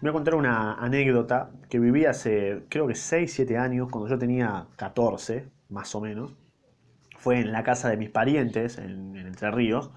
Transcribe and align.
Voy 0.00 0.08
a 0.08 0.12
contar 0.14 0.34
una 0.34 0.74
anécdota 0.76 1.50
que 1.68 1.78
viví 1.78 2.06
hace, 2.06 2.64
creo 2.70 2.86
que 2.86 2.94
6, 2.94 3.30
7 3.34 3.58
años, 3.58 3.88
cuando 3.90 4.08
yo 4.08 4.18
tenía 4.18 4.66
14, 4.76 5.50
más 5.68 5.94
o 5.94 6.00
menos. 6.00 6.32
Fue 7.18 7.38
en 7.38 7.52
la 7.52 7.62
casa 7.64 7.90
de 7.90 7.98
mis 7.98 8.08
parientes, 8.08 8.78
en, 8.78 9.14
Entre 9.14 9.50
Ríos, 9.50 9.90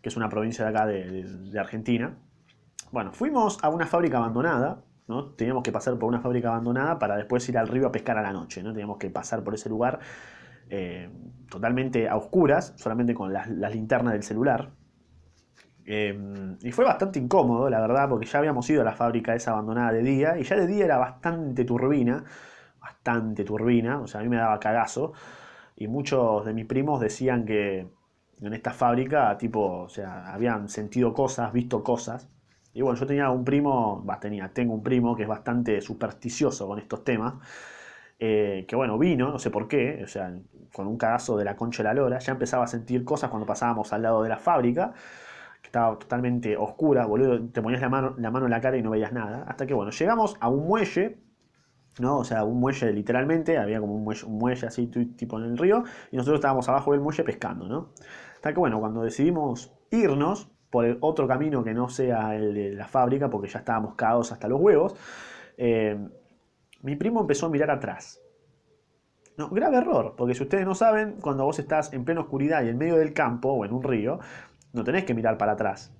que 0.00 0.08
es 0.08 0.16
una 0.16 0.30
provincia 0.30 0.64
de 0.64 0.70
acá 0.70 0.86
de, 0.86 1.60
Argentina. 1.60 2.16
Bueno, 2.90 3.12
fuimos 3.12 3.62
a 3.62 3.68
una 3.68 3.86
fábrica 3.86 4.16
abandonada, 4.16 4.82
¿no? 5.08 5.32
Teníamos 5.32 5.62
que 5.62 5.72
pasar 5.72 5.98
por 5.98 6.08
una 6.08 6.20
fábrica 6.20 6.48
abandonada 6.48 6.98
para 6.98 7.16
después 7.16 7.46
ir 7.50 7.58
al 7.58 7.68
río 7.68 7.86
a 7.88 7.92
pescar 7.92 8.16
a 8.16 8.22
la 8.22 8.32
noche, 8.32 8.62
¿no? 8.62 8.72
Teníamos 8.72 8.96
que 8.96 9.10
pasar 9.10 9.44
por 9.44 9.52
ese 9.52 9.68
lugar 9.68 9.98
eh, 10.70 11.10
totalmente 11.50 12.08
a 12.08 12.16
oscuras, 12.16 12.72
solamente 12.76 13.12
con 13.12 13.34
las, 13.34 13.50
las 13.50 13.74
linternas 13.74 14.14
del 14.14 14.22
celular, 14.22 14.70
Em, 15.86 16.56
y 16.62 16.72
fue 16.72 16.84
bastante 16.84 17.18
incómodo, 17.18 17.68
la 17.68 17.80
verdad, 17.80 18.08
porque 18.08 18.26
ya 18.26 18.38
habíamos 18.38 18.68
ido 18.70 18.80
a 18.82 18.84
la 18.84 18.94
fábrica 18.94 19.34
esa 19.34 19.52
abandonada 19.52 19.92
de 19.92 20.02
día, 20.02 20.38
y 20.38 20.44
ya 20.44 20.56
de 20.56 20.66
día 20.66 20.84
era 20.86 20.96
bastante 20.98 21.64
turbina, 21.64 22.24
bastante 22.80 23.44
turbina, 23.44 24.00
o 24.00 24.06
sea, 24.06 24.20
a 24.20 24.22
mí 24.24 24.30
me 24.30 24.36
daba 24.36 24.58
cagazo, 24.60 25.12
y 25.76 25.88
muchos 25.88 26.44
de 26.46 26.54
mis 26.54 26.66
primos 26.66 27.00
decían 27.00 27.44
que 27.44 27.88
en 28.40 28.54
esta 28.54 28.72
fábrica, 28.72 29.36
tipo, 29.38 29.82
o 29.82 29.88
sea, 29.88 30.32
habían 30.32 30.68
sentido 30.68 31.12
cosas, 31.12 31.52
visto 31.52 31.82
cosas, 31.84 32.28
y 32.72 32.82
bueno, 32.82 32.98
yo 32.98 33.06
tenía 33.06 33.30
un 33.30 33.44
primo, 33.44 34.04
va, 34.04 34.18
tenía, 34.18 34.48
tengo 34.52 34.74
un 34.74 34.82
primo 34.82 35.14
que 35.14 35.22
es 35.24 35.28
bastante 35.28 35.80
supersticioso 35.80 36.66
con 36.66 36.78
estos 36.78 37.04
temas, 37.04 37.34
eh, 38.18 38.64
que 38.68 38.76
bueno, 38.76 38.98
vino, 38.98 39.30
no 39.30 39.38
sé 39.38 39.50
por 39.50 39.68
qué, 39.68 40.02
o 40.04 40.08
sea, 40.08 40.34
con 40.72 40.86
un 40.86 40.96
cagazo 40.96 41.36
de 41.36 41.44
la 41.44 41.56
concha 41.56 41.82
de 41.82 41.88
la 41.90 41.94
lora, 41.94 42.18
ya 42.20 42.32
empezaba 42.32 42.64
a 42.64 42.66
sentir 42.66 43.04
cosas 43.04 43.30
cuando 43.30 43.46
pasábamos 43.46 43.92
al 43.92 44.02
lado 44.02 44.22
de 44.22 44.28
la 44.28 44.38
fábrica, 44.38 44.94
estaba 45.74 45.98
totalmente 45.98 46.56
oscura, 46.56 47.04
boludo, 47.04 47.48
te 47.50 47.60
ponías 47.60 47.80
la 47.80 47.88
mano, 47.88 48.14
la 48.16 48.30
mano 48.30 48.46
en 48.46 48.52
la 48.52 48.60
cara 48.60 48.76
y 48.76 48.82
no 48.82 48.90
veías 48.90 49.12
nada. 49.12 49.44
Hasta 49.48 49.66
que, 49.66 49.74
bueno, 49.74 49.90
llegamos 49.90 50.36
a 50.38 50.48
un 50.48 50.68
muelle, 50.68 51.18
¿no? 51.98 52.18
O 52.18 52.24
sea, 52.24 52.44
un 52.44 52.60
muelle 52.60 52.92
literalmente, 52.92 53.58
había 53.58 53.80
como 53.80 53.96
un 53.96 54.04
muelle, 54.04 54.24
un 54.24 54.38
muelle 54.38 54.68
así, 54.68 54.86
tipo 54.86 55.38
en 55.40 55.46
el 55.46 55.58
río, 55.58 55.82
y 56.12 56.16
nosotros 56.16 56.38
estábamos 56.38 56.68
abajo 56.68 56.92
del 56.92 57.00
muelle 57.00 57.24
pescando, 57.24 57.66
¿no? 57.66 57.90
Hasta 58.36 58.52
que, 58.52 58.60
bueno, 58.60 58.78
cuando 58.78 59.02
decidimos 59.02 59.74
irnos 59.90 60.48
por 60.70 60.84
el 60.84 60.98
otro 61.00 61.26
camino 61.26 61.64
que 61.64 61.74
no 61.74 61.88
sea 61.88 62.36
el 62.36 62.54
de 62.54 62.70
la 62.72 62.86
fábrica, 62.86 63.28
porque 63.28 63.48
ya 63.48 63.58
estábamos 63.58 63.96
cagados 63.96 64.30
hasta 64.30 64.46
los 64.46 64.60
huevos, 64.60 64.94
eh, 65.56 65.98
mi 66.82 66.94
primo 66.94 67.20
empezó 67.20 67.46
a 67.46 67.48
mirar 67.48 67.72
atrás. 67.72 68.20
No, 69.36 69.48
grave 69.48 69.78
error, 69.78 70.14
porque 70.16 70.34
si 70.34 70.44
ustedes 70.44 70.64
no 70.64 70.76
saben, 70.76 71.16
cuando 71.20 71.44
vos 71.44 71.58
estás 71.58 71.92
en 71.92 72.04
plena 72.04 72.20
oscuridad 72.20 72.62
y 72.62 72.68
en 72.68 72.78
medio 72.78 72.96
del 72.96 73.12
campo 73.12 73.48
o 73.48 73.64
en 73.64 73.72
un 73.72 73.82
río, 73.82 74.20
no 74.74 74.84
tenés 74.84 75.04
que 75.04 75.14
mirar 75.14 75.38
para 75.38 75.52
atrás. 75.52 75.92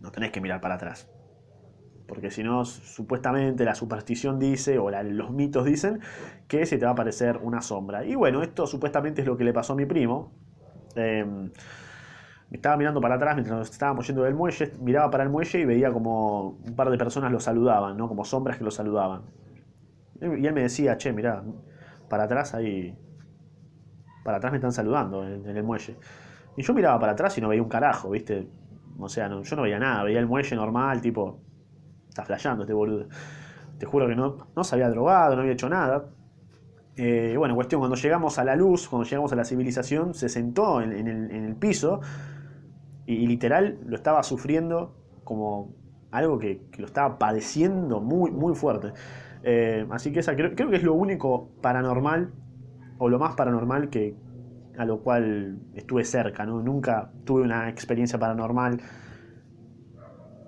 No 0.00 0.10
tenés 0.10 0.32
que 0.32 0.40
mirar 0.40 0.60
para 0.60 0.74
atrás. 0.74 1.08
Porque 2.06 2.30
si 2.30 2.42
no, 2.42 2.64
supuestamente 2.64 3.64
la 3.64 3.74
superstición 3.74 4.38
dice, 4.38 4.78
o 4.78 4.90
los 4.90 5.30
mitos 5.30 5.64
dicen, 5.64 6.00
que 6.48 6.66
se 6.66 6.76
te 6.76 6.84
va 6.84 6.90
a 6.90 6.92
aparecer 6.92 7.38
una 7.40 7.62
sombra. 7.62 8.04
Y 8.04 8.14
bueno, 8.14 8.42
esto 8.42 8.66
supuestamente 8.66 9.22
es 9.22 9.26
lo 9.26 9.36
que 9.36 9.44
le 9.44 9.54
pasó 9.54 9.72
a 9.72 9.76
mi 9.76 9.86
primo. 9.86 10.32
Em, 10.96 11.50
estaba 12.50 12.76
mirando 12.76 13.00
para 13.00 13.14
atrás 13.14 13.36
mientras 13.36 13.58
nos 13.58 13.70
estábamos 13.70 14.06
yendo 14.06 14.22
del 14.24 14.34
muelle, 14.34 14.72
miraba 14.80 15.10
para 15.10 15.24
el 15.24 15.30
muelle 15.30 15.60
y 15.60 15.64
veía 15.64 15.92
como 15.92 16.50
un 16.50 16.76
par 16.76 16.90
de 16.90 16.98
personas 16.98 17.32
lo 17.32 17.40
saludaban, 17.40 17.96
¿no? 17.96 18.08
Como 18.08 18.24
sombras 18.24 18.58
que 18.58 18.64
lo 18.64 18.70
saludaban. 18.70 19.22
Y 20.20 20.46
él 20.46 20.52
me 20.52 20.62
decía, 20.62 20.96
che, 20.98 21.12
mirá, 21.12 21.42
para 22.08 22.24
atrás 22.24 22.54
ahí. 22.54 22.98
Para 24.24 24.38
atrás 24.38 24.52
me 24.52 24.58
están 24.58 24.72
saludando 24.72 25.26
en 25.26 25.56
el 25.56 25.62
muelle. 25.62 25.96
Y 26.56 26.62
yo 26.62 26.74
miraba 26.74 26.98
para 26.98 27.12
atrás 27.12 27.36
y 27.38 27.40
no 27.40 27.48
veía 27.48 27.62
un 27.62 27.68
carajo, 27.68 28.10
¿viste? 28.10 28.48
O 28.98 29.08
sea, 29.08 29.28
yo 29.28 29.56
no 29.56 29.62
veía 29.62 29.78
nada, 29.78 30.04
veía 30.04 30.20
el 30.20 30.26
muelle 30.26 30.54
normal, 30.54 31.00
tipo, 31.00 31.40
está 32.08 32.24
flasheando 32.24 32.62
este 32.62 32.74
boludo. 32.74 33.08
Te 33.78 33.86
juro 33.86 34.06
que 34.06 34.14
no, 34.14 34.46
no 34.54 34.64
se 34.64 34.76
había 34.76 34.88
drogado, 34.88 35.34
no 35.34 35.40
había 35.42 35.54
hecho 35.54 35.68
nada. 35.68 36.06
Eh, 36.96 37.34
bueno, 37.36 37.56
cuestión, 37.56 37.80
cuando 37.80 37.96
llegamos 37.96 38.38
a 38.38 38.44
la 38.44 38.54
luz, 38.54 38.88
cuando 38.88 39.08
llegamos 39.08 39.32
a 39.32 39.36
la 39.36 39.44
civilización, 39.44 40.14
se 40.14 40.28
sentó 40.28 40.80
en, 40.80 40.92
el, 40.92 41.56
piso 41.56 42.00
y, 43.04 43.26
literal 43.26 43.78
lo 43.84 43.96
estaba 43.96 44.22
sufriendo 44.22 44.94
como 45.24 45.74
algo 46.12 46.38
que, 46.38 46.62
lo 46.78 46.86
estaba 46.86 47.18
padeciendo 47.18 48.00
muy, 48.00 48.30
muy 48.30 48.54
fuerte. 48.54 48.92
Eh, 49.42 49.86
así 49.90 50.12
que 50.12 50.20
esa 50.20 50.36
creo, 50.36 50.54
creo 50.54 50.70
que 50.70 50.76
es 50.76 50.84
lo 50.84 50.94
único 50.94 51.48
paranormal, 51.60 52.32
o 52.98 53.08
lo 53.08 53.18
más 53.18 53.34
paranormal 53.34 53.90
que, 53.90 54.14
a 54.76 54.84
lo 54.84 54.98
cual 55.00 55.58
estuve 55.74 56.04
cerca, 56.04 56.44
¿no? 56.44 56.60
Nunca 56.62 57.10
tuve 57.24 57.42
una 57.42 57.68
experiencia 57.68 58.18
paranormal 58.18 58.80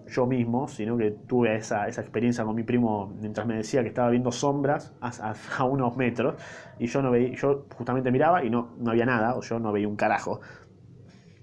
yo 0.09 0.26
mismo, 0.26 0.69
sino 0.69 0.97
que 0.97 1.10
tuve 1.10 1.56
esa, 1.56 1.88
experiencia 1.88 2.44
con 2.44 2.54
mi 2.54 2.62
primo 2.62 3.12
mientras 3.20 3.47
me 3.47 3.56
decía 3.56 3.82
que 3.82 3.88
estaba 3.88 4.10
viendo 4.10 4.31
sombras 4.31 4.94
a, 5.00 5.65
unos 5.65 5.97
metros 5.97 6.36
y 6.78 6.86
yo 6.86 7.03
no 7.03 7.10
veía, 7.10 7.34
yo 7.34 7.66
justamente 7.76 8.10
miraba 8.10 8.44
y 8.44 8.50
no, 8.50 8.75
no 8.78 8.92
había 8.92 9.06
nada, 9.06 9.34
o 9.36 9.42
yo 9.42 9.59
no 9.59 9.72
veía 9.72 9.88
un 9.88 9.97
carajo. 9.97 10.41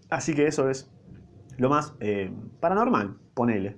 Así 0.10 0.34
que 0.34 0.48
eso 0.48 0.70
es 0.70 0.92
lo 1.58 1.70
más 1.70 1.96
eh, 2.00 2.32
paranormal, 2.60 3.18
ponele. 3.34 3.78